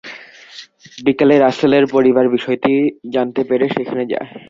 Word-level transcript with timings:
বিকেলে 0.97 1.35
রাসেলের 1.37 1.85
পরিবার 1.95 2.25
বিষয়টি 2.35 2.71
জানতে 3.13 3.41
পেরে 3.49 3.65
সেখানে 3.75 4.03
যায়। 4.11 4.29